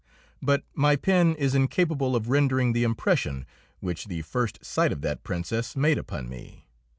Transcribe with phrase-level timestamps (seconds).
[0.41, 3.45] But my pen is incapable of rendering the impression
[3.81, 6.65] which the first sight of that Princess made upon me.